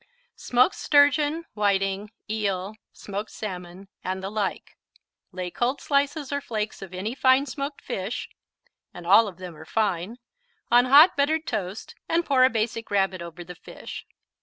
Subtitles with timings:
[0.35, 4.75] Smoked sturgeon, whiting, eel, smoked salmon, and the like
[5.31, 8.27] Lay cold slices or flakes of any fine smoked fish
[8.95, 10.17] (and all of them are fine)
[10.71, 14.07] on hot buttered toast and pour a Basic Rabbit over the fish.